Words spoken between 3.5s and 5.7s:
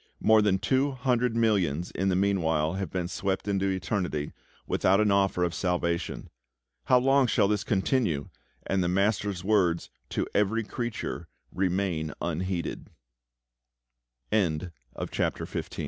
eternity, without an offer of